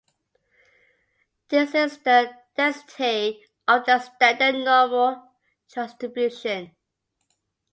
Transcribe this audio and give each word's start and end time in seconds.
This 1.49 1.75
is 1.75 1.99
the 1.99 2.31
density 2.57 3.43
of 3.67 3.85
the 3.85 3.99
standard 3.99 4.55
normal 4.65 5.29
distribution. 5.71 6.75